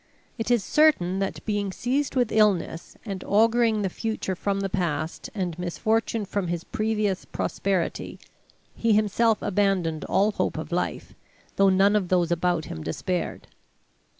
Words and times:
It 0.39 0.49
is 0.49 0.63
certain 0.63 1.19
that, 1.19 1.45
being 1.45 1.71
seized 1.71 2.15
with 2.15 2.31
illness, 2.31 2.97
and 3.05 3.23
auguring 3.23 3.83
the 3.83 3.87
future 3.89 4.33
from 4.35 4.61
the 4.61 4.67
past 4.67 5.29
and 5.35 5.59
misfortune 5.59 6.25
from 6.25 6.47
his 6.47 6.63
previous 6.63 7.23
prosperity, 7.23 8.17
he 8.73 8.93
himself 8.93 9.39
abandoned 9.43 10.03
all 10.05 10.31
hope 10.31 10.57
of 10.57 10.71
life, 10.71 11.13
though 11.55 11.69
none 11.69 11.95
of 11.95 12.07
those 12.07 12.31
about 12.31 12.65
him 12.65 12.81
despaired. 12.81 13.45